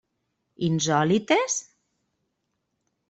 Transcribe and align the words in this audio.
Insòlites? 0.67 1.59